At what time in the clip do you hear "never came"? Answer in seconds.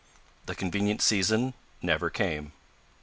1.83-2.53